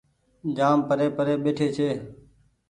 جآم 0.55 0.79
پري 0.87 1.07
پري 1.17 1.35
ٻيٺي 1.43 1.67
ڇي۔ 1.75 1.89